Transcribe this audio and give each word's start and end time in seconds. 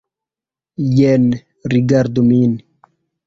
Jen, 0.99 1.27
rigardu 1.73 2.25
min. 2.31 2.57